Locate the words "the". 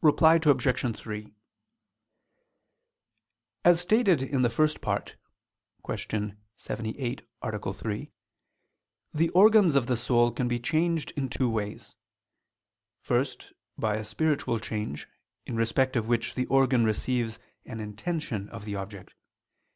4.42-4.48, 9.12-9.28, 9.88-9.96, 16.34-16.46, 18.66-18.76